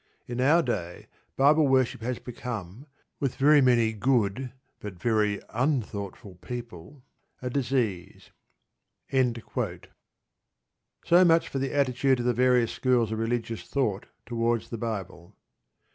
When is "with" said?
3.19-3.39